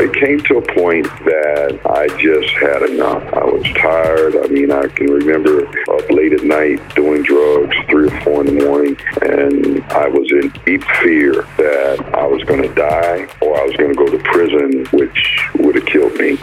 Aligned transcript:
It 0.00 0.14
came 0.14 0.40
to 0.42 0.58
a 0.58 0.62
point 0.74 1.06
that 1.24 1.80
I 1.84 2.06
just 2.18 2.50
had 2.54 2.82
enough. 2.82 3.22
I 3.32 3.44
was 3.44 3.64
tired. 3.74 4.36
I 4.36 4.46
mean, 4.46 4.70
I 4.70 4.86
can 4.86 5.08
remember 5.08 5.66
up 5.66 6.08
late 6.10 6.32
at 6.32 6.44
night 6.44 6.94
doing 6.94 7.22
drugs, 7.24 7.76
three 7.88 8.06
or 8.08 8.20
four 8.20 8.40
in 8.42 8.46
the 8.46 8.64
morning, 8.64 8.96
and 9.22 9.82
I 9.92 10.06
was 10.06 10.30
in 10.30 10.50
deep 10.64 10.84
fear 11.02 11.32
that 11.56 12.14
I 12.14 12.26
was 12.26 12.44
going 12.44 12.62
to 12.62 12.72
die 12.74 13.26
or 13.40 13.60
I 13.60 13.64
was 13.64 13.76
going 13.76 13.90
to 13.90 13.96
go 13.96 14.06
to 14.06 14.18
prison, 14.22 14.86
which 14.92 15.48
would 15.56 15.74
have 15.74 15.86
killed 15.86 16.14
me. 16.14 16.38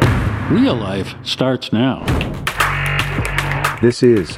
Real 0.49 0.75
life 0.75 1.15
starts 1.23 1.71
now. 1.71 2.03
This 3.81 4.03
is 4.03 4.37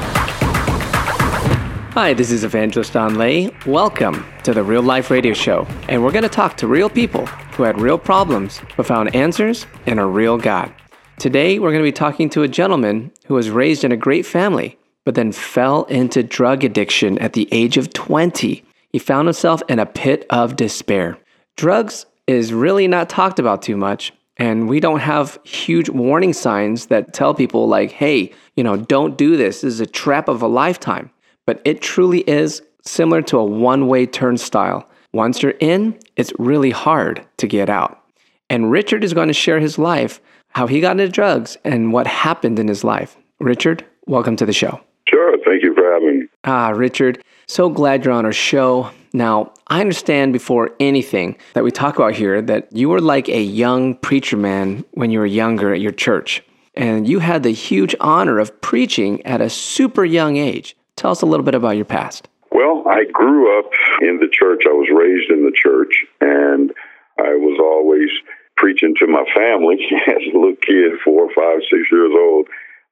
Hi, 1.93 2.13
this 2.13 2.31
is 2.31 2.45
Evangelist 2.45 2.95
Anh 2.95 3.15
Le. 3.15 3.51
Welcome 3.65 4.25
to 4.43 4.53
the 4.53 4.63
Real 4.63 4.81
Life 4.81 5.11
Radio 5.11 5.33
Show. 5.33 5.67
And 5.89 6.01
we're 6.01 6.13
going 6.13 6.23
to 6.23 6.29
talk 6.29 6.55
to 6.55 6.65
real 6.65 6.89
people 6.89 7.25
who 7.25 7.63
had 7.63 7.81
real 7.81 7.97
problems 7.97 8.61
but 8.77 8.85
found 8.85 9.13
answers 9.13 9.67
in 9.85 9.99
a 9.99 10.07
real 10.07 10.37
God. 10.37 10.73
Today, 11.19 11.59
we're 11.59 11.71
going 11.71 11.83
to 11.83 11.87
be 11.87 11.91
talking 11.91 12.29
to 12.29 12.43
a 12.43 12.47
gentleman 12.47 13.11
who 13.25 13.33
was 13.33 13.49
raised 13.49 13.83
in 13.83 13.91
a 13.91 13.97
great 13.97 14.25
family 14.25 14.79
but 15.03 15.15
then 15.15 15.33
fell 15.33 15.83
into 15.83 16.23
drug 16.23 16.63
addiction 16.63 17.17
at 17.17 17.33
the 17.33 17.49
age 17.51 17.75
of 17.75 17.91
20. 17.91 18.63
He 18.91 18.97
found 18.97 19.27
himself 19.27 19.61
in 19.67 19.77
a 19.77 19.85
pit 19.85 20.25
of 20.29 20.55
despair. 20.55 21.17
Drugs 21.57 22.05
is 22.25 22.53
really 22.53 22.87
not 22.87 23.09
talked 23.09 23.37
about 23.37 23.61
too 23.61 23.75
much, 23.75 24.13
and 24.37 24.69
we 24.69 24.79
don't 24.79 25.01
have 25.01 25.39
huge 25.43 25.89
warning 25.89 26.31
signs 26.31 26.85
that 26.85 27.13
tell 27.13 27.33
people, 27.33 27.67
like, 27.67 27.91
hey, 27.91 28.31
you 28.55 28.63
know, 28.63 28.77
don't 28.77 29.17
do 29.17 29.35
this. 29.35 29.59
This 29.59 29.73
is 29.73 29.81
a 29.81 29.85
trap 29.85 30.29
of 30.29 30.41
a 30.41 30.47
lifetime 30.47 31.11
but 31.45 31.61
it 31.65 31.81
truly 31.81 32.19
is 32.21 32.61
similar 32.83 33.21
to 33.23 33.37
a 33.37 33.45
one 33.45 33.87
way 33.87 34.05
turnstile. 34.05 34.87
Once 35.13 35.43
you're 35.43 35.55
in, 35.59 35.97
it's 36.15 36.31
really 36.39 36.71
hard 36.71 37.25
to 37.37 37.47
get 37.47 37.69
out. 37.69 38.01
And 38.49 38.71
Richard 38.71 39.03
is 39.03 39.13
going 39.13 39.27
to 39.27 39.33
share 39.33 39.59
his 39.59 39.77
life, 39.77 40.19
how 40.49 40.67
he 40.67 40.81
got 40.81 40.91
into 40.91 41.09
drugs, 41.09 41.57
and 41.63 41.93
what 41.93 42.07
happened 42.07 42.59
in 42.59 42.67
his 42.67 42.83
life. 42.83 43.17
Richard, 43.39 43.85
welcome 44.07 44.35
to 44.37 44.45
the 44.45 44.53
show. 44.53 44.79
Sure. 45.09 45.37
Thank 45.45 45.63
you 45.63 45.73
for 45.73 45.83
having 45.91 46.19
me. 46.19 46.27
Ah, 46.43 46.69
Richard, 46.69 47.21
so 47.47 47.69
glad 47.69 48.05
you're 48.05 48.13
on 48.13 48.25
our 48.25 48.31
show. 48.31 48.89
Now, 49.13 49.51
I 49.67 49.81
understand 49.81 50.31
before 50.31 50.71
anything 50.79 51.37
that 51.53 51.63
we 51.63 51.71
talk 51.71 51.97
about 51.97 52.15
here 52.15 52.41
that 52.41 52.71
you 52.71 52.89
were 52.89 53.01
like 53.01 53.27
a 53.27 53.41
young 53.41 53.95
preacher 53.95 54.37
man 54.37 54.85
when 54.91 55.11
you 55.11 55.19
were 55.19 55.25
younger 55.25 55.73
at 55.73 55.81
your 55.81 55.91
church. 55.91 56.43
And 56.73 57.07
you 57.07 57.19
had 57.19 57.43
the 57.43 57.51
huge 57.51 57.95
honor 57.99 58.39
of 58.39 58.61
preaching 58.61 59.25
at 59.25 59.41
a 59.41 59.49
super 59.49 60.05
young 60.05 60.37
age. 60.37 60.77
Tell 61.01 61.09
us 61.09 61.23
a 61.23 61.25
little 61.25 61.43
bit 61.43 61.55
about 61.55 61.77
your 61.77 61.85
past. 61.85 62.29
Well, 62.51 62.83
I 62.87 63.05
grew 63.11 63.57
up 63.57 63.71
in 64.01 64.19
the 64.19 64.29
church. 64.31 64.65
I 64.67 64.69
was 64.69 64.87
raised 64.93 65.31
in 65.31 65.43
the 65.43 65.51
church, 65.51 66.05
and 66.21 66.71
I 67.17 67.33
was 67.41 67.57
always 67.59 68.11
preaching 68.55 68.93
to 68.99 69.07
my 69.07 69.25
family 69.33 69.81
as 70.07 70.21
a 70.31 70.37
little 70.37 70.55
kid, 70.61 71.01
four, 71.03 71.27
five, 71.33 71.61
six 71.71 71.89
years 71.91 72.11
old 72.13 72.47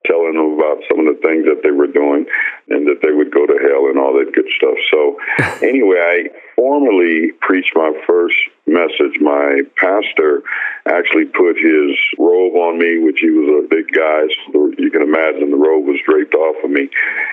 telling 0.07 0.33
them 0.33 0.55
about 0.55 0.79
some 0.87 1.03
of 1.03 1.07
the 1.11 1.19
things 1.19 1.43
that 1.43 1.59
they 1.63 1.71
were 1.71 1.87
doing 1.87 2.25
and 2.69 2.87
that 2.87 3.03
they 3.03 3.11
would 3.11 3.31
go 3.31 3.45
to 3.45 3.57
hell 3.59 3.91
and 3.91 3.99
all 3.99 4.15
that 4.15 4.31
good 4.31 4.47
stuff. 4.55 4.77
So, 4.91 5.19
anyway, 5.67 5.99
I 5.99 6.15
formally 6.55 7.33
preached 7.41 7.75
my 7.75 7.91
first 8.07 8.37
message. 8.65 9.19
My 9.19 9.61
pastor 9.75 10.43
actually 10.87 11.25
put 11.25 11.59
his 11.59 11.91
robe 12.17 12.55
on 12.55 12.79
me, 12.79 12.99
which 12.99 13.19
he 13.19 13.29
was 13.29 13.65
a 13.65 13.67
big 13.67 13.91
guy, 13.91 14.23
so 14.47 14.71
you 14.77 14.89
can 14.89 15.03
imagine 15.03 15.51
the 15.51 15.59
robe 15.59 15.85
was 15.85 15.99
draped 16.07 16.33
off 16.33 16.63
of 16.63 16.71
me. 16.71 16.87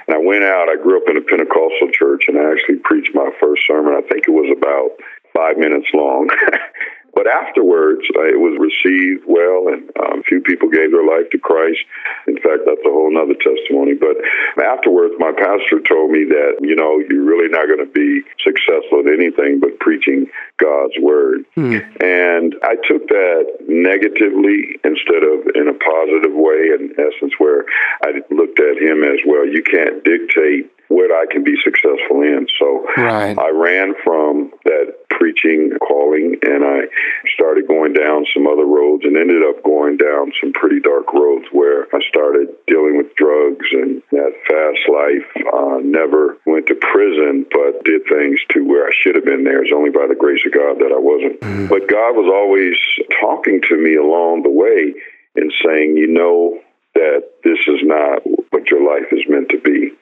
And 0.08 0.16
I 0.16 0.18
went 0.18 0.42
out. 0.42 0.68
I 0.68 0.74
grew 0.74 0.98
up 0.98 1.08
in 1.08 1.16
a 1.16 1.22
Pentecostal 1.22 1.90
church, 1.92 2.26
and 2.26 2.36
I 2.36 2.50
actually 2.50 2.82
preached 2.82 3.14
my 3.14 3.30
first 3.38 3.62
sermon. 3.66 3.94
I 3.94 4.02
think 4.08 4.26
it 4.26 4.34
was 4.34 4.50
about 4.50 4.98
five 5.34 5.56
minutes 5.58 5.86
long. 5.94 6.28
But 7.16 7.26
afterwards, 7.26 8.04
uh, 8.12 8.28
it 8.28 8.36
was 8.36 8.60
received 8.60 9.24
well, 9.24 9.72
and 9.72 9.88
um, 10.04 10.20
a 10.20 10.22
few 10.28 10.44
people 10.44 10.68
gave 10.68 10.92
their 10.92 11.02
life 11.02 11.32
to 11.32 11.38
Christ. 11.38 11.80
In 12.28 12.36
fact, 12.36 12.68
that's 12.68 12.84
a 12.84 12.92
whole 12.92 13.08
other 13.16 13.32
testimony. 13.40 13.96
But 13.96 14.20
afterwards, 14.60 15.16
my 15.16 15.32
pastor 15.32 15.80
told 15.80 16.12
me 16.12 16.28
that, 16.28 16.60
you 16.60 16.76
know, 16.76 17.00
you're 17.08 17.24
really 17.24 17.48
not 17.48 17.72
going 17.72 17.80
to 17.80 17.88
be 17.88 18.20
successful 18.44 19.00
at 19.00 19.08
anything 19.08 19.64
but 19.64 19.80
preaching 19.80 20.28
God's 20.60 20.92
word. 21.00 21.48
Hmm. 21.56 21.80
And 22.04 22.52
I 22.60 22.76
took 22.84 23.08
that 23.08 23.64
negatively 23.64 24.76
instead 24.84 25.24
of 25.24 25.48
in 25.56 25.72
a 25.72 25.76
positive 25.80 26.36
way, 26.36 26.76
in 26.76 26.92
essence, 27.00 27.32
where 27.40 27.64
I 28.04 28.20
looked 28.28 28.60
at 28.60 28.76
him 28.76 29.00
as, 29.02 29.24
well, 29.24 29.48
you 29.48 29.64
can't 29.64 30.04
dictate 30.04 30.68
what 30.88 31.10
I 31.10 31.26
can 31.30 31.42
be 31.42 31.56
successful 31.62 32.22
in. 32.22 32.46
So 32.58 32.86
right. 32.96 33.38
I 33.38 33.50
ran 33.50 33.94
from 34.04 34.52
that 34.64 34.94
preaching 35.10 35.72
calling 35.80 36.36
and 36.42 36.64
I 36.64 36.86
started 37.34 37.66
going 37.66 37.92
down 37.92 38.26
some 38.32 38.46
other 38.46 38.64
roads 38.66 39.04
and 39.04 39.16
ended 39.16 39.42
up 39.42 39.64
going 39.64 39.96
down 39.96 40.32
some 40.40 40.52
pretty 40.52 40.80
dark 40.80 41.12
roads 41.12 41.46
where 41.52 41.88
I 41.94 42.00
started 42.08 42.48
dealing 42.66 42.96
with 42.98 43.14
drugs 43.16 43.66
and 43.72 44.02
that 44.12 44.32
fast 44.46 44.84
life. 44.92 45.26
Uh, 45.52 45.80
never 45.82 46.38
went 46.46 46.66
to 46.66 46.74
prison, 46.74 47.46
but 47.50 47.84
did 47.84 48.02
things 48.08 48.40
to 48.50 48.60
where 48.64 48.86
I 48.86 48.92
should 48.92 49.14
have 49.14 49.24
been 49.24 49.44
there. 49.44 49.62
It's 49.62 49.72
only 49.74 49.90
by 49.90 50.06
the 50.06 50.14
grace 50.14 50.44
of 50.44 50.52
God 50.52 50.78
that 50.78 50.92
I 50.92 51.00
wasn't. 51.00 51.40
Mm. 51.40 51.68
But 51.68 51.88
God 51.88 52.12
was 52.12 52.28
always 52.28 52.76
talking 53.20 53.60
to 53.68 53.76
me 53.76 53.96
along 53.96 54.42
the 54.42 54.50
way 54.50 54.94
and 55.34 55.52
saying, 55.64 55.96
you 55.96 56.06
know, 56.06 56.60
that 56.94 57.28
this 57.44 57.58
is 57.66 57.80
not 57.82 58.20
what 58.50 58.70
your 58.70 58.80
life 58.80 59.12
is 59.12 59.24
meant 59.28 59.48
to 59.50 59.58
be. 59.60 59.92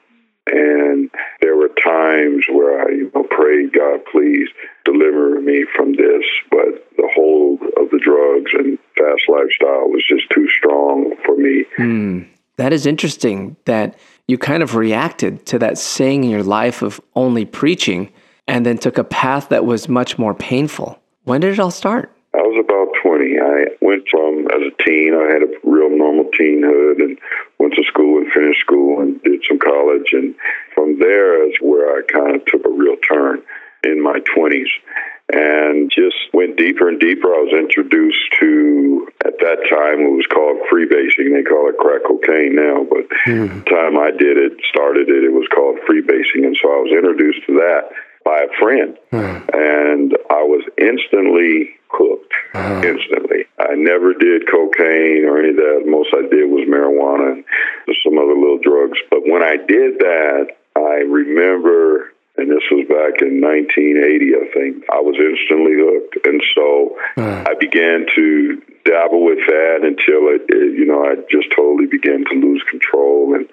And 0.47 1.09
there 1.41 1.55
were 1.55 1.69
times 1.69 2.45
where 2.51 2.81
I 2.81 2.91
you 2.91 3.11
know, 3.13 3.23
prayed, 3.23 3.73
God, 3.73 4.01
please 4.11 4.47
deliver 4.83 5.39
me 5.41 5.65
from 5.75 5.93
this. 5.93 6.23
But 6.51 6.87
the 6.97 7.09
hold 7.13 7.61
of 7.77 7.89
the 7.89 7.99
drugs 7.99 8.51
and 8.53 8.77
fast 8.97 9.23
lifestyle 9.27 9.89
was 9.89 10.03
just 10.07 10.29
too 10.29 10.47
strong 10.49 11.15
for 11.25 11.35
me. 11.35 11.65
Mm, 11.77 12.27
that 12.57 12.73
is 12.73 12.85
interesting 12.85 13.55
that 13.65 13.97
you 14.27 14.37
kind 14.37 14.63
of 14.63 14.75
reacted 14.75 15.45
to 15.47 15.59
that 15.59 15.77
saying 15.77 16.23
in 16.23 16.29
your 16.29 16.43
life 16.43 16.81
of 16.81 17.01
only 17.15 17.45
preaching 17.45 18.11
and 18.47 18.65
then 18.65 18.77
took 18.77 18.97
a 18.97 19.03
path 19.03 19.49
that 19.49 19.65
was 19.65 19.89
much 19.89 20.17
more 20.17 20.33
painful. 20.33 20.99
When 21.23 21.41
did 21.41 21.53
it 21.53 21.59
all 21.59 21.71
start? 21.71 22.11
I 22.33 22.41
was 22.41 22.63
about 22.63 22.93
20. 23.01 23.39
I 23.39 23.65
went 23.81 24.07
from, 24.09 24.47
as 24.51 24.61
a 24.61 24.83
teen, 24.83 25.13
I 25.15 25.31
had 25.31 25.41
a 25.41 25.51
real 25.63 25.89
normal 25.89 26.25
teenhood 26.37 27.01
and 27.01 27.17
went 27.59 27.73
to 27.75 27.83
school 27.83 28.17
and 28.17 28.31
finished 28.31 28.59
school 28.59 29.01
and 29.01 29.21
college. 29.95 30.13
And 30.13 30.35
from 30.73 30.99
there 30.99 31.47
is 31.49 31.55
where 31.61 31.97
I 31.97 32.01
kind 32.11 32.35
of 32.35 32.45
took 32.45 32.65
a 32.65 32.69
real 32.69 32.97
turn 32.97 33.41
in 33.83 34.01
my 34.01 34.19
20s 34.35 34.69
and 35.33 35.91
just 35.91 36.15
went 36.33 36.57
deeper 36.57 36.87
and 36.87 36.99
deeper. 36.99 37.27
I 37.33 37.41
was 37.41 37.53
introduced 37.57 38.29
to, 38.39 39.07
at 39.25 39.39
that 39.39 39.65
time, 39.69 40.05
it 40.05 40.13
was 40.13 40.27
called 40.29 40.61
freebasing. 40.71 41.33
They 41.33 41.43
call 41.43 41.69
it 41.69 41.77
crack 41.77 42.05
cocaine 42.05 42.55
now, 42.55 42.85
but 42.85 43.09
mm. 43.25 43.49
the 43.49 43.69
time 43.69 43.97
I 43.97 44.11
did 44.11 44.37
it, 44.37 44.53
started 44.69 45.09
it, 45.09 45.23
it 45.23 45.33
was 45.33 45.47
called 45.53 45.79
freebasing. 45.89 46.45
And 46.45 46.55
so 46.61 46.69
I 46.69 46.77
was 46.77 46.93
introduced 46.93 47.45
to 47.47 47.53
that 47.57 47.89
by 48.23 48.41
a 48.41 48.57
friend, 48.59 48.97
mm. 49.13 49.37
and 49.53 50.17
I 50.29 50.41
was 50.41 50.65
instantly 50.77 51.77
hooked. 51.89 52.33
Mm. 52.53 52.85
Instantly, 52.85 53.45
I 53.59 53.75
never 53.75 54.13
did 54.13 54.49
cocaine 54.49 55.25
or 55.25 55.39
any 55.39 55.49
of 55.49 55.57
that. 55.57 55.83
Most 55.85 56.09
I 56.13 56.21
did 56.21 56.49
was 56.49 56.67
marijuana 56.67 57.33
and 57.33 57.45
some 58.05 58.17
other 58.17 58.37
little 58.37 58.61
drugs. 58.61 58.99
But 59.09 59.25
when 59.25 59.43
I 59.43 59.57
did 59.57 59.99
that, 59.99 60.55
I 60.77 61.03
remember 61.03 62.15
and 62.37 62.51
this 62.51 62.67
was 62.69 62.83
back 62.91 63.23
in 63.23 63.39
1980, 63.39 64.35
I 64.35 64.45
think. 64.51 64.83
I 64.91 64.99
was 64.99 65.15
instantly 65.15 65.79
hooked, 65.79 66.19
and 66.27 66.43
so 66.51 66.99
uh. 67.15 67.47
I 67.47 67.55
began 67.55 68.05
to 68.15 68.61
dabble 68.83 69.23
with 69.23 69.39
that 69.47 69.87
until 69.87 70.29
it, 70.35 70.43
it, 70.51 70.77
you 70.77 70.85
know, 70.85 71.03
I 71.03 71.15
just 71.31 71.47
totally 71.55 71.87
began 71.87 72.25
to 72.27 72.35
lose 72.35 72.61
control 72.69 73.33
and 73.33 73.47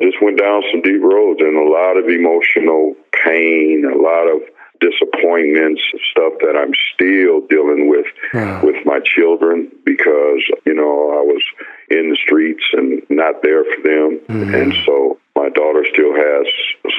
just 0.00 0.20
went 0.20 0.38
down 0.38 0.62
some 0.70 0.82
deep 0.82 1.00
roads 1.00 1.40
and 1.40 1.56
a 1.56 1.68
lot 1.68 1.96
of 1.96 2.12
emotional 2.12 2.94
pain, 3.24 3.88
a 3.88 3.96
lot 3.96 4.28
of 4.28 4.44
disappointments, 4.80 5.80
stuff 6.12 6.36
that 6.44 6.60
I'm 6.60 6.76
still 6.92 7.40
dealing 7.48 7.88
with 7.88 8.06
uh. 8.34 8.60
with 8.62 8.84
my 8.84 9.00
children 9.00 9.72
because 9.84 10.44
you 10.64 10.74
know 10.74 11.16
I 11.16 11.24
was 11.24 11.42
in 11.90 12.10
the 12.10 12.16
streets 12.16 12.64
and 12.72 13.02
not 13.10 13.42
there 13.42 13.64
for 13.64 13.82
them, 13.82 14.20
mm-hmm. 14.28 14.54
and 14.54 14.74
so 14.84 15.18
my 15.36 15.50
daughter 15.50 15.84
still 15.92 16.16
has 16.16 16.46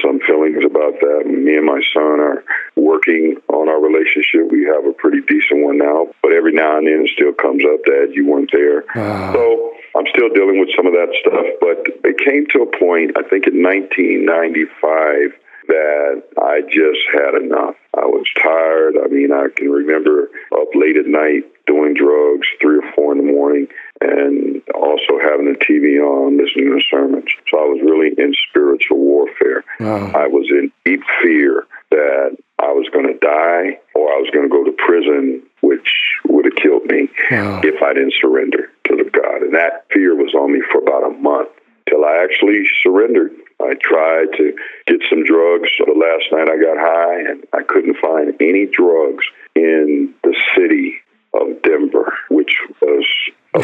some 0.00 0.20
feelings 0.20 0.64
about 0.64 0.94
that. 1.00 1.26
Me 1.26 1.56
and 1.56 1.66
my 1.66 1.82
son 1.92 2.20
are 2.22 2.44
working 2.76 3.36
on 3.48 3.68
our 3.68 3.82
relationship. 3.82 4.46
We 4.50 4.64
have 4.64 4.86
a 4.86 4.92
pretty 4.92 5.20
decent 5.26 5.66
one 5.66 5.78
now, 5.78 6.06
but 6.22 6.32
every 6.32 6.52
now 6.52 6.78
and 6.78 6.86
then 6.86 7.04
it 7.04 7.10
still 7.12 7.32
comes 7.34 7.64
up 7.66 7.82
that 7.84 8.12
you 8.14 8.26
weren't 8.26 8.50
there. 8.52 8.86
Uh. 8.94 9.32
So 9.34 9.74
I'm 9.96 10.06
still 10.14 10.30
dealing 10.30 10.60
with 10.60 10.70
some 10.76 10.86
of 10.86 10.94
that 10.94 11.10
stuff, 11.20 11.46
but 11.60 11.82
it 12.06 12.16
came 12.22 12.46
to 12.54 12.62
a 12.62 12.70
point, 12.78 13.18
I 13.18 13.26
think 13.26 13.50
in 13.50 13.58
1995, 13.58 15.34
that 15.68 16.22
I 16.40 16.62
just 16.62 17.02
had 17.12 17.34
enough. 17.42 17.76
I 17.92 18.06
was 18.06 18.24
tired. 18.40 18.96
I 18.96 19.08
mean, 19.08 19.32
I 19.32 19.48
can 19.54 19.68
remember 19.68 20.30
up 20.52 20.68
late 20.74 20.96
at 20.96 21.06
night 21.06 21.44
doing 21.66 21.92
drugs, 21.94 22.48
three 22.60 22.78
or 22.78 22.92
four 22.94 23.12
in 23.12 23.18
the 23.18 23.30
morning, 23.30 23.68
and 24.00 24.62
also 24.74 25.18
having 25.22 25.46
the 25.52 25.58
TV 25.58 25.98
on, 26.02 26.36
listening 26.38 26.70
to 26.70 26.80
sermons. 26.90 27.28
So 27.50 27.58
I 27.58 27.64
was 27.64 27.80
really 27.82 28.14
in 28.16 28.32
spiritual 28.48 28.98
warfare. 28.98 29.64
Wow. 29.80 30.12
I 30.14 30.26
was 30.26 30.46
in 30.50 30.70
deep 30.84 31.02
fear 31.22 31.66
that 31.90 32.36
I 32.58 32.72
was 32.72 32.88
going 32.92 33.06
to 33.06 33.18
die 33.18 33.78
or 33.94 34.12
I 34.12 34.18
was 34.20 34.30
going 34.32 34.48
to 34.48 34.52
go 34.52 34.64
to 34.64 34.72
prison, 34.72 35.42
which 35.62 35.88
would 36.28 36.44
have 36.44 36.56
killed 36.56 36.84
me 36.86 37.08
Wow. 37.30 37.60
if 37.64 37.82
I 37.82 37.92
didn't 37.94 38.14
surrender 38.20 38.70
to 38.84 38.96
the 38.96 39.10
God. 39.10 39.42
And 39.42 39.54
that 39.54 39.86
fear 39.92 40.14
was 40.14 40.34
on 40.34 40.52
me 40.52 40.62
for 40.70 40.78
about 40.78 41.04
a 41.06 41.14
month 41.18 41.48
till 41.88 42.04
I 42.04 42.22
actually 42.22 42.64
surrendered. 42.82 43.32
I 43.60 43.74
tried 43.82 44.28
to 44.36 44.54
get 44.86 45.00
some 45.10 45.24
drugs. 45.24 45.70
So 45.78 45.84
the 45.86 45.98
last 45.98 46.30
night 46.30 46.48
I 46.48 46.56
got 46.60 46.78
high 46.78 47.20
and 47.30 47.44
I 47.52 47.62
couldn't 47.62 47.96
find 47.98 48.34
any 48.40 48.66
drugs 48.66 49.24
in 49.56 50.14
the 50.22 50.34
city 50.56 50.97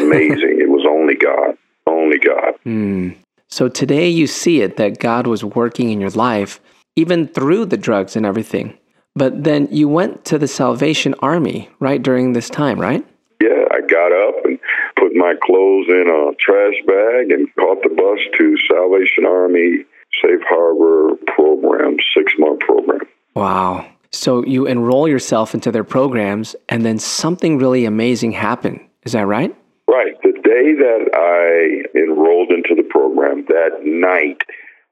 amazing. 0.01 0.59
it 0.61 0.69
was 0.69 0.85
only 0.89 1.15
God, 1.15 1.57
only 1.87 2.19
God. 2.19 2.55
Hmm. 2.63 3.11
So 3.49 3.69
today 3.69 4.09
you 4.09 4.27
see 4.27 4.63
it 4.63 4.77
that 4.79 4.99
God 4.99 5.27
was 5.27 5.45
working 5.45 5.91
in 5.91 6.01
your 6.01 6.11
life, 6.11 6.61
even 6.97 7.29
through 7.29 7.67
the 7.67 7.77
drugs 7.77 8.17
and 8.17 8.27
everything. 8.27 8.77
But 9.17 9.45
then 9.45 9.69
you 9.71 9.89
went 9.89 10.25
to 10.27 10.39
the 10.39 10.49
Salvation 10.49 11.15
Army 11.21 11.69
right 11.79 12.03
during 12.03 12.33
this 12.33 12.51
time, 12.51 12.81
right? 12.81 13.07
Yeah, 13.41 13.65
I 13.71 13.81
got 13.83 14.13
up 14.13 14.45
and 14.45 14.59
put 14.97 15.15
my 15.15 15.35
clothes 15.43 15.87
in 15.89 16.09
a 16.09 16.35
trash 16.37 16.75
bag 16.87 17.31
and 17.31 17.55
caught 17.55 17.83
the 17.83 17.91
bus 17.91 18.19
to 18.39 18.57
Salvation 18.69 19.25
Army 19.25 19.85
Safe 20.23 20.41
Harbor 20.49 21.17
program, 21.27 21.97
six 22.17 22.33
month 22.39 22.61
program. 22.61 23.01
Wow. 23.35 23.87
So 24.13 24.45
you 24.45 24.67
enroll 24.67 25.09
yourself 25.09 25.55
into 25.55 25.73
their 25.73 25.85
programs, 25.85 26.55
and 26.69 26.85
then 26.85 26.99
something 26.99 27.59
really 27.59 27.85
amazing 27.85 28.33
happened. 28.33 28.81
Is 29.03 29.13
that 29.13 29.27
right? 29.27 29.55
Right. 29.87 30.17
The 30.23 30.33
day 30.33 30.73
that 30.75 31.11
I 31.13 31.99
enrolled 31.99 32.51
into 32.51 32.75
the 32.75 32.89
program, 32.89 33.45
that 33.49 33.85
night, 33.85 34.43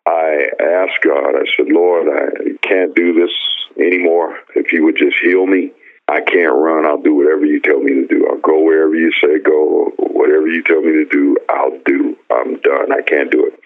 I 0.07 0.47
asked 0.61 1.03
God, 1.03 1.35
I 1.35 1.45
said, 1.57 1.67
Lord, 1.69 2.09
I 2.09 2.57
can't 2.67 2.95
do 2.95 3.15
this 3.15 3.33
anymore. 3.79 4.37
If 4.55 4.73
you 4.73 4.85
would 4.85 4.97
just 4.97 5.17
heal 5.23 5.47
me, 5.47 5.73
I 6.09 6.21
can't 6.21 6.55
run. 6.55 6.85
I'll 6.87 7.01
do 7.01 7.15
whatever 7.15 7.47
you 7.47 7.61
tell 7.61 7.81
me 7.81 7.95
to 7.95 8.07
do. 8.07 8.27
I'll 8.29 8.41
go 8.41 8.61
wherever 8.61 8.95
you 8.95 9.13
say 9.13 9.39
go. 9.39 9.93
Whatever 9.97 10.49
you 10.49 10.63
tell 10.63 10.83
me 10.83 10.93
to 10.93 11.07
do, 11.11 11.37
I'll 11.49 11.79
do. 11.87 12.17
I'm 12.31 12.61
done. 12.61 12.93
I 12.93 13.01
can't 13.03 13.31
do 13.31 13.47
it. 13.47 13.59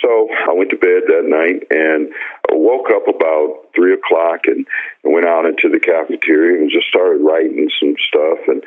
So 0.00 0.28
I 0.48 0.52
went 0.52 0.70
to 0.70 0.76
bed 0.76 1.08
that 1.08 1.26
night 1.26 1.66
and 1.70 2.12
woke 2.52 2.90
up 2.90 3.08
about 3.08 3.72
three 3.74 3.94
o'clock 3.94 4.46
and 4.46 4.66
went 5.04 5.26
out 5.26 5.46
into 5.46 5.68
the 5.68 5.80
cafeteria 5.80 6.60
and 6.60 6.70
just 6.70 6.88
started 6.88 7.22
writing 7.22 7.70
some 7.80 7.94
stuff. 8.08 8.38
And 8.48 8.62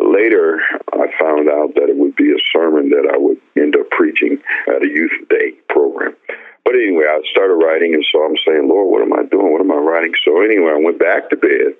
later 0.00 0.60
I 0.92 1.06
found 1.20 1.48
out 1.48 1.74
that 1.74 1.88
it 1.88 1.96
would 1.96 2.16
be 2.16 2.30
a 2.32 2.40
sermon 2.52 2.90
that 2.90 3.10
I 3.12 3.18
would 3.18 3.38
end 3.56 3.76
up 3.76 3.90
preaching 3.90 4.38
at 4.68 4.82
a 4.82 4.88
youth 4.88 5.12
day 5.28 5.52
program. 5.68 6.16
But 6.64 6.76
anyway, 6.76 7.04
I 7.04 7.20
started 7.30 7.54
writing, 7.60 7.92
and 7.92 8.04
so 8.10 8.24
I'm 8.24 8.36
saying, 8.46 8.68
Lord, 8.68 8.88
what 8.88 9.02
am 9.02 9.12
I 9.12 9.28
doing? 9.28 9.52
What 9.52 9.60
am 9.60 9.70
I 9.70 9.76
writing? 9.76 10.14
So 10.24 10.40
anyway, 10.40 10.72
I 10.72 10.80
went 10.80 10.98
back 10.98 11.28
to 11.28 11.36
bed, 11.36 11.73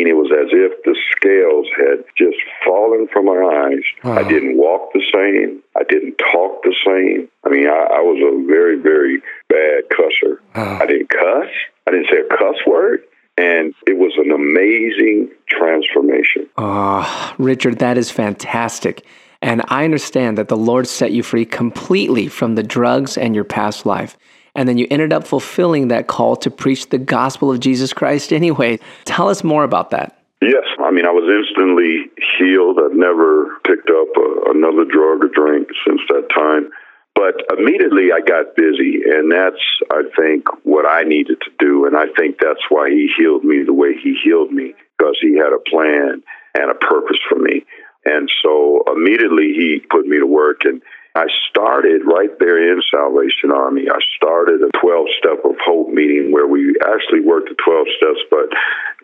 18, 0.00 0.08
it 0.08 0.16
was 0.16 0.30
as 0.32 0.48
if 0.52 0.82
the 0.84 0.96
scales 1.16 1.66
had 1.76 2.04
just 2.16 2.38
fallen 2.64 3.08
from 3.12 3.26
my 3.26 3.36
eyes. 3.36 3.84
Wow. 4.04 4.24
I 4.24 4.28
didn't 4.28 4.56
walk 4.56 4.92
the 4.92 5.02
same. 5.12 5.62
I 5.76 5.84
didn't 5.84 6.16
talk 6.16 6.62
the 6.62 6.74
same. 6.84 7.28
I 7.44 7.48
mean, 7.48 7.66
I, 7.66 7.98
I 7.98 8.00
was 8.00 8.18
a 8.20 8.46
very, 8.46 8.76
very 8.80 9.20
bad 9.48 9.84
cusser. 9.90 10.38
Wow. 10.54 10.78
I 10.80 10.86
didn't 10.86 11.08
cuss. 11.08 11.48
I 11.86 11.90
didn't 11.90 12.06
say 12.10 12.18
a 12.18 12.36
cuss 12.36 12.56
word. 12.66 13.00
And 13.38 13.74
it 13.86 13.96
was 13.96 14.12
an 14.16 14.32
amazing 14.32 15.30
transformation. 15.48 16.48
Ah, 16.58 17.32
oh, 17.32 17.42
Richard, 17.42 17.78
that 17.78 17.96
is 17.96 18.10
fantastic. 18.10 19.06
And 19.40 19.62
I 19.68 19.84
understand 19.84 20.36
that 20.36 20.48
the 20.48 20.56
Lord 20.56 20.86
set 20.86 21.12
you 21.12 21.22
free 21.22 21.46
completely 21.46 22.28
from 22.28 22.54
the 22.54 22.62
drugs 22.62 23.16
and 23.16 23.34
your 23.34 23.44
past 23.44 23.86
life. 23.86 24.18
And 24.54 24.68
then 24.68 24.78
you 24.78 24.86
ended 24.90 25.12
up 25.12 25.26
fulfilling 25.26 25.88
that 25.88 26.06
call 26.06 26.36
to 26.36 26.50
preach 26.50 26.88
the 26.88 26.98
gospel 26.98 27.50
of 27.50 27.60
Jesus 27.60 27.92
Christ 27.92 28.32
anyway. 28.32 28.78
Tell 29.04 29.28
us 29.28 29.44
more 29.44 29.64
about 29.64 29.90
that. 29.90 30.16
Yes, 30.42 30.64
I 30.78 30.90
mean, 30.90 31.04
I 31.04 31.10
was 31.10 31.28
instantly 31.28 32.10
healed. 32.38 32.78
I've 32.80 32.96
never 32.96 33.58
picked 33.66 33.90
up 33.90 34.08
a, 34.16 34.50
another 34.50 34.84
drug 34.84 35.22
or 35.22 35.28
drink 35.28 35.68
since 35.86 36.00
that 36.08 36.28
time. 36.34 36.70
But 37.14 37.34
immediately 37.58 38.12
I 38.12 38.20
got 38.20 38.56
busy, 38.56 39.02
and 39.04 39.30
that's, 39.30 39.60
I 39.92 40.02
think, 40.16 40.46
what 40.64 40.86
I 40.86 41.02
needed 41.02 41.38
to 41.42 41.50
do. 41.58 41.84
And 41.84 41.94
I 41.94 42.06
think 42.16 42.38
that's 42.40 42.64
why 42.70 42.88
he 42.88 43.12
healed 43.18 43.44
me 43.44 43.62
the 43.62 43.74
way 43.74 43.92
he 43.92 44.16
healed 44.24 44.50
me, 44.50 44.74
because 44.96 45.18
he 45.20 45.36
had 45.36 45.52
a 45.52 45.60
plan 45.68 46.22
and 46.54 46.70
a 46.70 46.74
purpose 46.74 47.18
for 47.28 47.38
me. 47.38 47.66
And 48.06 48.30
so 48.42 48.82
immediately 48.88 49.52
he 49.52 49.82
put 49.90 50.06
me 50.06 50.18
to 50.18 50.26
work, 50.26 50.64
and 50.64 50.80
I 51.14 51.26
started 51.48 52.02
right 52.06 52.30
there 52.38 52.72
in 52.72 52.80
Salvation 52.88 53.50
Army. 53.50 53.88
I 53.90 53.98
started 54.16 54.62
a 54.62 54.70
12 54.78 55.06
step 55.18 55.44
of 55.44 55.56
hope 55.64 55.88
meeting 55.88 56.30
where 56.30 56.46
we 56.46 56.76
actually 56.86 57.20
worked 57.20 57.48
the 57.48 57.56
12 57.56 57.86
steps, 57.96 58.20
but 58.30 58.48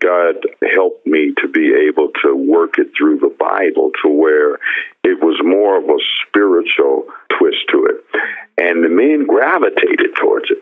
God 0.00 0.36
helped 0.72 1.04
me 1.04 1.34
to 1.42 1.48
be 1.48 1.74
able 1.74 2.10
to 2.22 2.36
work 2.36 2.78
it 2.78 2.92
through 2.96 3.18
the 3.18 3.34
Bible 3.38 3.90
to 4.02 4.08
where 4.08 4.54
it 5.02 5.20
was 5.20 5.40
more 5.44 5.78
of 5.78 5.84
a 5.84 5.98
spiritual 6.28 7.06
twist 7.38 7.66
to 7.70 7.86
it. 7.86 8.04
And 8.56 8.84
the 8.84 8.88
men 8.88 9.26
gravitated 9.26 10.14
towards 10.14 10.46
it. 10.50 10.58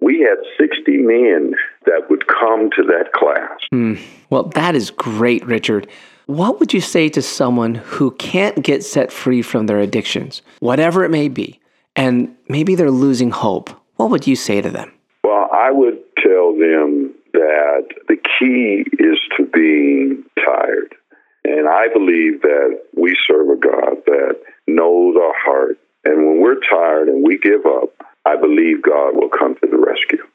We 0.00 0.20
had 0.20 0.38
60 0.58 0.96
men 0.98 1.54
that 1.86 2.10
would 2.10 2.26
come 2.26 2.70
to 2.76 2.82
that 2.84 3.12
class. 3.12 3.58
Hmm. 3.70 3.94
Well, 4.30 4.44
that 4.54 4.74
is 4.74 4.90
great, 4.90 5.44
Richard. 5.46 5.88
What 6.28 6.60
would 6.60 6.74
you 6.74 6.82
say 6.82 7.08
to 7.08 7.22
someone 7.22 7.76
who 7.76 8.10
can't 8.10 8.62
get 8.62 8.84
set 8.84 9.10
free 9.10 9.40
from 9.40 9.64
their 9.64 9.78
addictions, 9.78 10.42
whatever 10.60 11.02
it 11.02 11.08
may 11.08 11.28
be, 11.28 11.58
and 11.96 12.36
maybe 12.50 12.74
they're 12.74 12.90
losing 12.90 13.30
hope? 13.30 13.70
What 13.96 14.10
would 14.10 14.26
you 14.26 14.36
say 14.36 14.60
to 14.60 14.68
them? 14.68 14.92
Well, 15.24 15.48
I 15.50 15.70
would 15.70 15.98
tell 16.18 16.52
them 16.52 17.14
that 17.32 17.86
the 18.08 18.16
key 18.16 18.84
is 19.02 19.18
to 19.38 19.46
being 19.46 20.22
tired. 20.44 20.94
And 21.46 21.66
I 21.66 21.88
believe 21.88 22.42
that 22.42 22.78
we 22.94 23.16
serve 23.26 23.48
a 23.48 23.56
God 23.56 24.04
that 24.04 24.36
knows 24.66 25.16
our 25.16 25.34
heart. 25.34 25.78
And 26.04 26.26
when 26.26 26.42
we're 26.42 26.60
tired 26.60 27.08
and 27.08 27.26
we 27.26 27.38
give 27.38 27.64
up, 27.64 27.88
I 28.26 28.36
believe 28.36 28.82
God 28.82 29.16
will 29.16 29.30
come 29.30 29.54
to 29.62 29.66
the 29.66 29.78
rescue. 29.78 30.26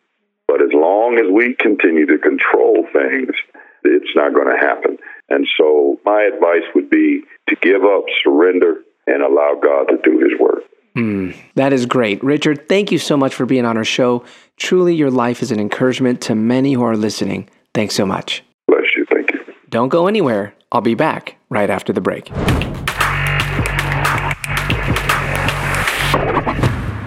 But 0.47 0.63
as 0.63 0.73
long 0.73 1.19
as 1.19 1.31
we 1.31 1.53
continue 1.53 2.07
to 2.07 2.17
control 2.17 2.87
things, 2.91 3.35
it's 3.83 4.15
not 4.15 4.33
going 4.33 4.47
to 4.47 4.57
happen. 4.57 4.97
So 5.57 5.99
my 6.05 6.23
advice 6.23 6.63
would 6.75 6.89
be 6.89 7.21
to 7.49 7.55
give 7.61 7.83
up, 7.83 8.05
surrender, 8.23 8.81
and 9.07 9.21
allow 9.21 9.59
God 9.61 9.85
to 9.85 9.97
do 10.03 10.19
his 10.19 10.39
work. 10.39 10.63
Hmm. 10.95 11.31
That 11.55 11.73
is 11.73 11.85
great. 11.85 12.23
Richard, 12.23 12.69
thank 12.69 12.91
you 12.91 12.99
so 12.99 13.17
much 13.17 13.33
for 13.33 13.45
being 13.45 13.65
on 13.65 13.77
our 13.77 13.83
show. 13.83 14.23
Truly, 14.57 14.95
your 14.95 15.09
life 15.11 15.41
is 15.41 15.51
an 15.51 15.59
encouragement 15.59 16.21
to 16.21 16.35
many 16.35 16.73
who 16.73 16.83
are 16.83 16.95
listening. 16.95 17.49
Thanks 17.73 17.95
so 17.95 18.05
much. 18.05 18.43
Bless 18.67 18.83
you. 18.95 19.05
Thank 19.11 19.33
you. 19.33 19.39
Don't 19.69 19.89
go 19.89 20.07
anywhere. 20.07 20.53
I'll 20.71 20.81
be 20.81 20.95
back 20.95 21.37
right 21.49 21.69
after 21.69 21.93
the 21.93 22.01
break. 22.01 22.31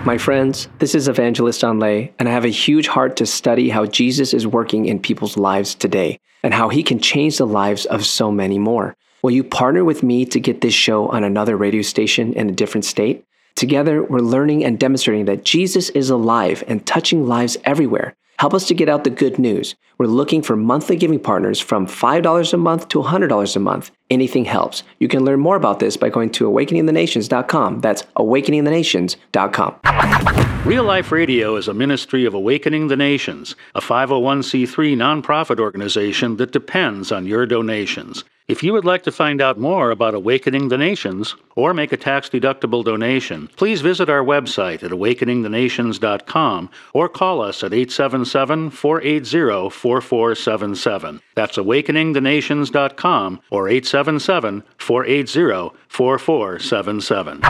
My 0.06 0.18
friends, 0.18 0.68
this 0.78 0.94
is 0.94 1.08
Evangelist 1.08 1.64
Anh 1.64 1.80
Le, 1.80 2.08
and 2.20 2.28
I 2.28 2.30
have 2.30 2.44
a 2.44 2.48
huge 2.48 2.86
heart 2.86 3.16
to 3.16 3.26
study 3.26 3.70
how 3.70 3.86
Jesus 3.86 4.32
is 4.32 4.46
working 4.46 4.86
in 4.86 5.00
people's 5.00 5.36
lives 5.36 5.75
today 5.75 6.20
and 6.44 6.54
how 6.54 6.68
he 6.68 6.84
can 6.84 7.00
change 7.00 7.38
the 7.38 7.44
lives 7.44 7.86
of 7.86 8.06
so 8.06 8.30
many 8.30 8.56
more. 8.56 8.94
Will 9.22 9.32
you 9.32 9.42
partner 9.42 9.84
with 9.84 10.04
me 10.04 10.25
to 10.26 10.38
get 10.38 10.60
this 10.60 10.75
show 10.75 11.08
on 11.08 11.25
another 11.25 11.56
radio 11.56 11.82
station 11.82 12.34
in 12.34 12.48
a 12.48 12.52
different 12.52 12.84
state? 12.84 13.25
Together, 13.56 14.00
we're 14.00 14.20
learning 14.20 14.64
and 14.64 14.78
demonstrating 14.78 15.25
that 15.25 15.44
Jesus 15.44 15.90
is 15.90 16.08
alive 16.08 16.62
and 16.68 16.86
touching 16.86 17.26
lives 17.26 17.56
everywhere. 17.64 18.14
Help 18.38 18.54
us 18.54 18.66
to 18.68 18.74
get 18.74 18.88
out 18.88 19.04
the 19.04 19.10
good 19.10 19.38
news. 19.38 19.74
We're 19.98 20.06
looking 20.06 20.42
for 20.42 20.56
monthly 20.56 20.96
giving 20.96 21.18
partners 21.18 21.58
from 21.58 21.86
$5 21.86 22.52
a 22.52 22.56
month 22.56 22.88
to 22.88 23.02
$100 23.02 23.56
a 23.56 23.60
month. 23.60 23.90
Anything 24.10 24.44
helps. 24.44 24.82
You 24.98 25.08
can 25.08 25.24
learn 25.24 25.40
more 25.40 25.56
about 25.56 25.78
this 25.78 25.96
by 25.96 26.10
going 26.10 26.30
to 26.32 26.44
awakeningthenations.com. 26.44 27.80
That's 27.80 28.02
awakeningthenations.com. 28.16 30.66
Real 30.66 30.84
Life 30.84 31.12
Radio 31.12 31.56
is 31.56 31.68
a 31.68 31.74
ministry 31.74 32.24
of 32.24 32.34
Awakening 32.34 32.88
the 32.88 32.96
Nations, 32.96 33.54
a 33.74 33.80
501c3 33.80 34.96
nonprofit 34.96 35.60
organization 35.60 36.36
that 36.36 36.52
depends 36.52 37.12
on 37.12 37.26
your 37.26 37.46
donations. 37.46 38.24
If 38.48 38.62
you 38.62 38.72
would 38.74 38.84
like 38.84 39.02
to 39.02 39.10
find 39.10 39.42
out 39.42 39.58
more 39.58 39.90
about 39.90 40.14
Awakening 40.14 40.68
the 40.68 40.78
Nations 40.78 41.34
or 41.56 41.74
make 41.74 41.90
a 41.90 41.96
tax 41.96 42.28
deductible 42.28 42.84
donation, 42.84 43.48
please 43.56 43.80
visit 43.80 44.08
our 44.08 44.22
website 44.22 44.84
at 44.84 44.92
awakeningthenations.com 44.92 46.70
or 46.94 47.08
call 47.08 47.42
us 47.42 47.64
at 47.64 47.74
877 47.74 48.70
480 48.70 49.70
4477. 49.70 51.20
That's 51.34 51.56
awakeningthenations.com 51.56 53.40
or 53.50 53.68
877 53.68 54.62
480 54.78 55.76
4477. 55.88 57.40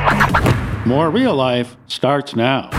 More 0.86 1.10
real 1.10 1.34
life 1.34 1.76
starts 1.88 2.34
now. 2.34 2.70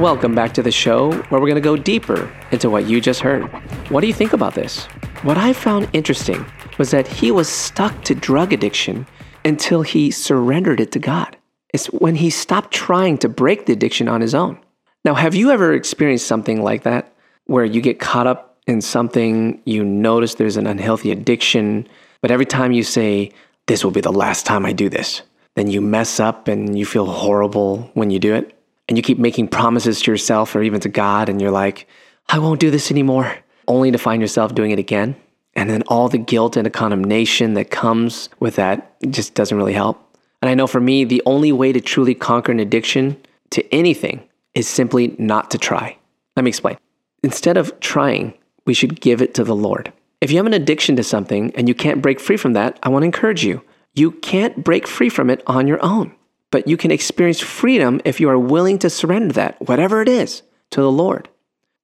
Welcome 0.00 0.34
back 0.34 0.54
to 0.54 0.62
the 0.62 0.72
show 0.72 1.12
where 1.12 1.40
we're 1.42 1.48
going 1.48 1.56
to 1.56 1.60
go 1.60 1.76
deeper 1.76 2.34
into 2.52 2.70
what 2.70 2.86
you 2.86 3.02
just 3.02 3.20
heard. 3.20 3.42
What 3.90 4.00
do 4.00 4.06
you 4.06 4.14
think 4.14 4.32
about 4.32 4.54
this? 4.54 4.88
What 5.22 5.38
I 5.38 5.52
found 5.52 5.88
interesting 5.92 6.44
was 6.78 6.90
that 6.90 7.08
he 7.08 7.30
was 7.30 7.48
stuck 7.48 8.04
to 8.04 8.14
drug 8.14 8.52
addiction 8.52 9.06
until 9.44 9.82
he 9.82 10.10
surrendered 10.10 10.80
it 10.80 10.92
to 10.92 10.98
God. 10.98 11.36
It's 11.72 11.86
when 11.86 12.14
he 12.14 12.30
stopped 12.30 12.72
trying 12.72 13.18
to 13.18 13.28
break 13.28 13.66
the 13.66 13.72
addiction 13.72 14.08
on 14.08 14.20
his 14.20 14.34
own. 14.34 14.58
Now, 15.04 15.14
have 15.14 15.34
you 15.34 15.50
ever 15.50 15.72
experienced 15.72 16.26
something 16.26 16.62
like 16.62 16.82
that 16.82 17.14
where 17.46 17.64
you 17.64 17.80
get 17.80 18.00
caught 18.00 18.26
up 18.26 18.58
in 18.66 18.80
something, 18.80 19.60
you 19.64 19.84
notice 19.84 20.34
there's 20.34 20.56
an 20.56 20.66
unhealthy 20.66 21.10
addiction, 21.10 21.86
but 22.20 22.30
every 22.30 22.46
time 22.46 22.72
you 22.72 22.82
say, 22.82 23.30
This 23.66 23.84
will 23.84 23.92
be 23.92 24.00
the 24.00 24.12
last 24.12 24.46
time 24.46 24.66
I 24.66 24.72
do 24.72 24.88
this, 24.88 25.22
then 25.54 25.70
you 25.70 25.80
mess 25.80 26.18
up 26.18 26.48
and 26.48 26.78
you 26.78 26.84
feel 26.84 27.06
horrible 27.06 27.90
when 27.94 28.10
you 28.10 28.18
do 28.18 28.34
it? 28.34 28.56
and 28.88 28.96
you 28.96 29.02
keep 29.02 29.18
making 29.18 29.48
promises 29.48 30.00
to 30.02 30.10
yourself 30.10 30.54
or 30.54 30.62
even 30.62 30.80
to 30.80 30.88
God, 30.88 31.28
and 31.28 31.40
you're 31.40 31.50
like, 31.50 31.88
I 32.28 32.38
won't 32.38 32.60
do 32.60 32.70
this 32.70 32.90
anymore, 32.90 33.36
only 33.68 33.90
to 33.90 33.98
find 33.98 34.20
yourself 34.20 34.54
doing 34.54 34.70
it 34.70 34.78
again. 34.78 35.16
And 35.54 35.70
then 35.70 35.82
all 35.86 36.08
the 36.08 36.18
guilt 36.18 36.56
and 36.56 36.66
the 36.66 36.70
condemnation 36.70 37.54
that 37.54 37.70
comes 37.70 38.28
with 38.40 38.56
that 38.56 39.00
just 39.10 39.34
doesn't 39.34 39.56
really 39.56 39.72
help. 39.72 40.02
And 40.42 40.50
I 40.50 40.54
know 40.54 40.66
for 40.66 40.80
me, 40.80 41.04
the 41.04 41.22
only 41.24 41.50
way 41.50 41.72
to 41.72 41.80
truly 41.80 42.14
conquer 42.14 42.52
an 42.52 42.60
addiction 42.60 43.16
to 43.50 43.74
anything 43.74 44.22
is 44.54 44.68
simply 44.68 45.16
not 45.18 45.50
to 45.52 45.58
try. 45.58 45.96
Let 46.36 46.44
me 46.44 46.50
explain. 46.50 46.76
Instead 47.22 47.56
of 47.56 47.78
trying, 47.80 48.34
we 48.66 48.74
should 48.74 49.00
give 49.00 49.22
it 49.22 49.34
to 49.34 49.44
the 49.44 49.56
Lord. 49.56 49.92
If 50.20 50.30
you 50.30 50.36
have 50.36 50.46
an 50.46 50.52
addiction 50.52 50.96
to 50.96 51.02
something 51.02 51.54
and 51.54 51.68
you 51.68 51.74
can't 51.74 52.02
break 52.02 52.20
free 52.20 52.36
from 52.36 52.52
that, 52.52 52.78
I 52.82 52.90
want 52.90 53.02
to 53.02 53.06
encourage 53.06 53.44
you. 53.44 53.62
You 53.94 54.12
can't 54.12 54.62
break 54.62 54.86
free 54.86 55.08
from 55.08 55.30
it 55.30 55.42
on 55.46 55.66
your 55.66 55.82
own 55.82 56.14
but 56.50 56.68
you 56.68 56.76
can 56.76 56.90
experience 56.90 57.40
freedom 57.40 58.00
if 58.04 58.20
you 58.20 58.28
are 58.28 58.38
willing 58.38 58.78
to 58.78 58.90
surrender 58.90 59.32
that, 59.34 59.60
whatever 59.68 60.00
it 60.02 60.08
is, 60.08 60.42
to 60.70 60.80
the 60.80 60.90
Lord. 60.90 61.28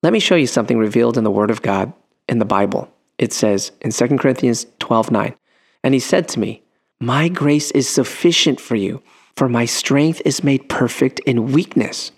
Let 0.03 0.13
me 0.13 0.19
show 0.19 0.35
you 0.35 0.49
something 0.49 0.79
revealed 0.79 1.17
in 1.17 1.23
the 1.23 1.31
Word 1.31 1.51
of 1.51 1.63
God 1.63 1.93
in 2.29 2.41
the 2.41 2.45
Bible. 2.45 2.93
It 3.19 3.33
says 3.33 3.71
in 3.81 3.93
2 3.93 4.19
Corinthians 4.19 4.67
12 4.81 5.13
9, 5.13 5.37
And 5.85 5.95
he 5.95 6.01
said 6.01 6.27
to 6.29 6.41
me, 6.41 6.63
My 6.99 7.29
grace 7.29 7.71
is 7.71 7.89
sufficient 7.89 8.61
for 8.61 8.75
you, 8.75 9.01
for 9.37 9.49
my 9.49 9.65
strength 9.65 10.21
is 10.25 10.43
made 10.43 10.69
perfect 10.69 11.21
in 11.21 11.53
weakness. 11.53 12.11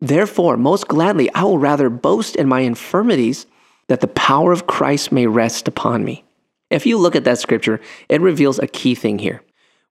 Therefore, 0.00 0.58
most 0.58 0.88
gladly, 0.88 1.32
I 1.34 1.44
will 1.44 1.58
rather 1.58 1.88
boast 1.88 2.36
in 2.36 2.46
my 2.46 2.60
infirmities, 2.60 3.46
that 3.88 4.02
the 4.02 4.08
power 4.08 4.52
of 4.52 4.66
Christ 4.66 5.10
may 5.10 5.26
rest 5.26 5.66
upon 5.66 6.04
me. 6.04 6.24
If 6.68 6.84
you 6.84 6.98
look 6.98 7.16
at 7.16 7.24
that 7.24 7.38
scripture, 7.38 7.80
it 8.10 8.20
reveals 8.20 8.58
a 8.58 8.66
key 8.66 8.94
thing 8.94 9.18
here. 9.18 9.42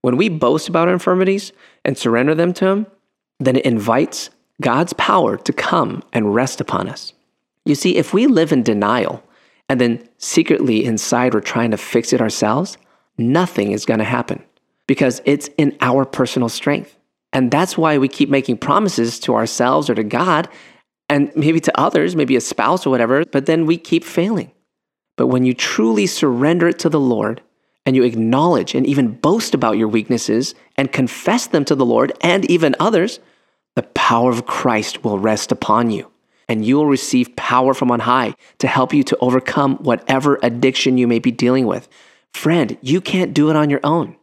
When 0.01 0.17
we 0.17 0.29
boast 0.29 0.69
about 0.69 0.87
our 0.87 0.93
infirmities 0.93 1.51
and 1.83 1.97
surrender 1.97 2.35
them 2.35 2.53
to 2.53 2.67
Him, 2.67 2.87
then 3.39 3.55
it 3.55 3.65
invites 3.65 4.29
God's 4.61 4.93
power 4.93 5.35
to 5.35 5.51
come 5.51 6.03
and 6.13 6.35
rest 6.35 6.61
upon 6.61 6.87
us. 6.87 7.13
You 7.69 7.75
see, 7.75 7.97
if 7.97 8.15
we 8.15 8.25
live 8.25 8.51
in 8.51 8.63
denial 8.63 9.23
and 9.69 9.79
then 9.79 10.09
secretly 10.17 10.83
inside 10.83 11.35
we're 11.35 11.41
trying 11.41 11.69
to 11.69 11.77
fix 11.77 12.11
it 12.13 12.19
ourselves, 12.19 12.79
nothing 13.19 13.73
is 13.73 13.85
going 13.85 13.99
to 13.99 14.05
happen 14.05 14.43
because 14.87 15.21
it's 15.23 15.49
in 15.55 15.77
our 15.79 16.03
personal 16.03 16.49
strength. 16.49 16.97
And 17.31 17.51
that's 17.51 17.77
why 17.77 17.99
we 17.99 18.07
keep 18.07 18.27
making 18.27 18.57
promises 18.57 19.19
to 19.19 19.35
ourselves 19.35 19.87
or 19.87 19.93
to 19.93 20.03
God 20.03 20.49
and 21.09 21.31
maybe 21.35 21.59
to 21.59 21.79
others, 21.79 22.15
maybe 22.15 22.35
a 22.35 22.41
spouse 22.41 22.87
or 22.87 22.89
whatever, 22.89 23.23
but 23.23 23.45
then 23.45 23.67
we 23.67 23.77
keep 23.77 24.03
failing. 24.03 24.51
But 25.15 25.27
when 25.27 25.45
you 25.45 25.53
truly 25.53 26.07
surrender 26.07 26.67
it 26.69 26.79
to 26.79 26.89
the 26.89 26.99
Lord 26.99 27.39
and 27.85 27.95
you 27.95 28.03
acknowledge 28.03 28.73
and 28.73 28.87
even 28.87 29.11
boast 29.11 29.53
about 29.53 29.77
your 29.77 29.89
weaknesses 29.89 30.55
and 30.75 30.91
confess 30.91 31.45
them 31.45 31.65
to 31.65 31.75
the 31.75 31.85
Lord 31.85 32.13
and 32.21 32.49
even 32.49 32.75
others, 32.79 33.19
the 33.75 33.83
power 33.83 34.31
of 34.31 34.47
Christ 34.47 35.03
will 35.03 35.19
rest 35.19 35.51
upon 35.51 35.91
you. 35.91 36.11
And 36.49 36.65
you 36.65 36.75
will 36.75 36.87
receive 36.87 37.35
power 37.35 37.73
from 37.73 37.91
on 37.91 38.01
high 38.01 38.33
to 38.57 38.67
help 38.67 38.93
you 38.93 39.03
to 39.03 39.17
overcome 39.21 39.77
whatever 39.77 40.39
addiction 40.41 40.97
you 40.97 41.07
may 41.07 41.19
be 41.19 41.31
dealing 41.31 41.67
with. 41.67 41.87
Friend, 42.33 42.77
you 42.81 42.99
can't 42.99 43.33
do 43.33 43.49
it 43.49 43.55
on 43.55 43.69
your 43.69 43.81
own. 43.83 44.15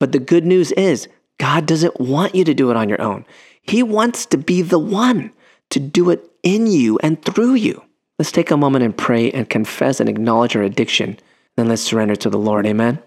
But 0.00 0.12
the 0.12 0.18
good 0.18 0.44
news 0.44 0.72
is, 0.72 1.08
God 1.38 1.66
doesn't 1.66 2.00
want 2.00 2.34
you 2.34 2.44
to 2.44 2.54
do 2.54 2.70
it 2.70 2.76
on 2.76 2.88
your 2.88 3.02
own. 3.02 3.26
He 3.62 3.82
wants 3.82 4.26
to 4.26 4.38
be 4.38 4.62
the 4.62 4.78
one 4.78 5.32
to 5.70 5.78
do 5.78 6.10
it 6.10 6.28
in 6.42 6.66
you 6.66 6.98
and 7.02 7.22
through 7.22 7.54
you. 7.54 7.82
Let's 8.18 8.32
take 8.32 8.50
a 8.50 8.56
moment 8.56 8.84
and 8.84 8.96
pray 8.96 9.30
and 9.30 9.48
confess 9.48 10.00
and 10.00 10.08
acknowledge 10.08 10.56
our 10.56 10.62
addiction. 10.62 11.18
Then 11.56 11.68
let's 11.68 11.82
surrender 11.82 12.16
to 12.16 12.30
the 12.30 12.38
Lord. 12.38 12.66
Amen. 12.66 12.98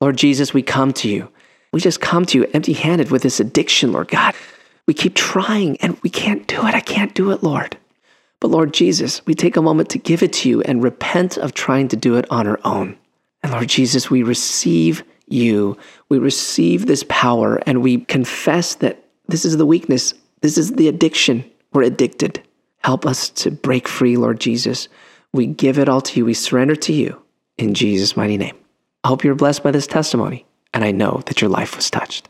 Lord 0.00 0.16
Jesus, 0.16 0.52
we 0.52 0.62
come 0.62 0.92
to 0.94 1.08
you. 1.08 1.30
We 1.72 1.80
just 1.80 2.00
come 2.00 2.24
to 2.26 2.38
you 2.38 2.50
empty 2.52 2.72
handed 2.72 3.10
with 3.10 3.22
this 3.22 3.38
addiction, 3.40 3.92
Lord 3.92 4.08
God. 4.08 4.34
We 4.86 4.94
keep 4.94 5.14
trying 5.14 5.76
and 5.78 5.96
we 6.02 6.10
can't 6.10 6.46
do 6.46 6.66
it. 6.66 6.74
I 6.74 6.80
can't 6.80 7.14
do 7.14 7.30
it, 7.30 7.42
Lord. 7.42 7.76
But 8.40 8.50
Lord 8.50 8.72
Jesus, 8.72 9.24
we 9.26 9.34
take 9.34 9.56
a 9.56 9.62
moment 9.62 9.90
to 9.90 9.98
give 9.98 10.22
it 10.22 10.32
to 10.34 10.48
you 10.48 10.62
and 10.62 10.82
repent 10.82 11.36
of 11.36 11.52
trying 11.52 11.88
to 11.88 11.96
do 11.96 12.16
it 12.16 12.26
on 12.30 12.46
our 12.46 12.58
own. 12.64 12.96
And 13.42 13.52
Lord 13.52 13.68
Jesus, 13.68 14.10
we 14.10 14.22
receive 14.22 15.04
you. 15.28 15.76
We 16.08 16.18
receive 16.18 16.86
this 16.86 17.04
power 17.08 17.56
and 17.66 17.82
we 17.82 18.00
confess 18.00 18.76
that 18.76 19.04
this 19.28 19.44
is 19.44 19.58
the 19.58 19.66
weakness. 19.66 20.14
This 20.40 20.58
is 20.58 20.72
the 20.72 20.88
addiction. 20.88 21.48
We're 21.72 21.84
addicted. 21.84 22.42
Help 22.78 23.06
us 23.06 23.28
to 23.30 23.50
break 23.50 23.86
free, 23.86 24.16
Lord 24.16 24.40
Jesus. 24.40 24.88
We 25.32 25.46
give 25.46 25.78
it 25.78 25.88
all 25.88 26.00
to 26.00 26.18
you. 26.18 26.24
We 26.24 26.34
surrender 26.34 26.74
to 26.76 26.92
you 26.92 27.20
in 27.58 27.74
Jesus' 27.74 28.16
mighty 28.16 28.38
name. 28.38 28.56
I 29.04 29.08
hope 29.08 29.22
you're 29.22 29.34
blessed 29.34 29.62
by 29.62 29.70
this 29.70 29.86
testimony, 29.86 30.44
and 30.74 30.84
I 30.84 30.90
know 30.90 31.22
that 31.26 31.40
your 31.40 31.50
life 31.50 31.76
was 31.76 31.90
touched. 31.90 32.28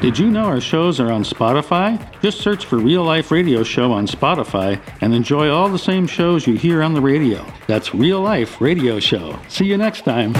Did 0.00 0.16
you 0.16 0.30
know 0.30 0.44
our 0.44 0.60
shows 0.60 1.00
are 1.00 1.10
on 1.10 1.24
Spotify? 1.24 1.98
Just 2.22 2.40
search 2.40 2.66
for 2.66 2.78
Real 2.78 3.02
Life 3.02 3.32
Radio 3.32 3.64
Show 3.64 3.90
on 3.90 4.06
Spotify 4.06 4.80
and 5.00 5.12
enjoy 5.12 5.50
all 5.50 5.68
the 5.68 5.78
same 5.78 6.06
shows 6.06 6.46
you 6.46 6.54
hear 6.54 6.84
on 6.84 6.94
the 6.94 7.00
radio. 7.00 7.44
That's 7.66 7.92
Real 7.96 8.20
Life 8.20 8.60
Radio 8.60 9.00
Show. 9.00 9.36
See 9.48 9.64
you 9.64 9.76
next 9.76 10.02
time. 10.02 10.34